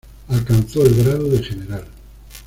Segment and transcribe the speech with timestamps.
[0.29, 1.85] Alcanzó el grado de general.